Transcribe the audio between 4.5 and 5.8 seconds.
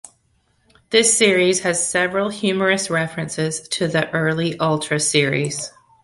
Ultra Series.